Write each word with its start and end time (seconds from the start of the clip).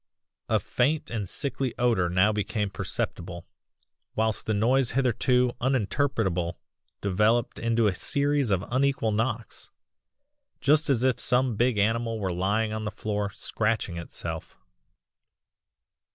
"A 0.49 0.59
faint 0.59 1.11
and 1.11 1.29
sickly 1.29 1.75
odour 1.77 2.09
now 2.09 2.31
became 2.31 2.71
perceptible 2.71 3.45
whilst 4.15 4.47
the 4.47 4.53
noise 4.55 4.93
hitherto 4.93 5.51
uninterpretable 5.61 6.55
developed 7.01 7.59
into 7.59 7.85
a 7.85 7.93
series 7.93 8.49
of 8.49 8.65
unequal 8.71 9.11
knocks 9.11 9.69
just 10.59 10.89
as 10.89 11.03
if 11.03 11.19
some 11.19 11.55
big 11.55 11.77
animal 11.77 12.17
were 12.17 12.33
lying 12.33 12.73
on 12.73 12.83
the 12.83 12.89
floor 12.89 13.29
'scratching' 13.29 13.97
itself. 13.97 14.57